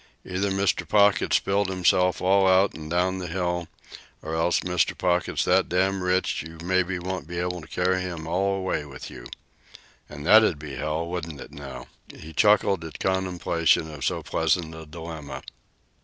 Either 0.25 0.49
Mr. 0.49 0.87
Pocket's 0.89 1.35
spilled 1.35 1.69
himself 1.69 2.21
all 2.23 2.47
out 2.47 2.73
an' 2.73 2.89
down 2.89 3.19
the 3.19 3.27
hill, 3.27 3.67
or 4.23 4.33
else 4.33 4.61
Mr. 4.61 4.97
Pocket's 4.97 5.43
so 5.43 5.61
rich 5.91 6.41
you 6.41 6.57
maybe 6.63 6.97
won't 6.97 7.27
be 7.27 7.37
able 7.37 7.61
to 7.61 7.67
carry 7.67 8.01
him 8.01 8.25
all 8.25 8.55
away 8.55 8.83
with 8.83 9.11
you. 9.11 9.27
And 10.09 10.25
that'd 10.25 10.57
be 10.57 10.73
an 10.73 10.81
awful 10.81 11.03
shame, 11.03 11.09
wouldn't 11.11 11.41
it, 11.41 11.51
now?" 11.51 11.85
He 12.17 12.33
chuckled 12.33 12.83
at 12.83 12.99
contemplation 12.99 13.93
of 13.93 14.03
so 14.03 14.23
pleasant 14.23 14.73
a 14.73 14.87
dilemma. 14.87 15.43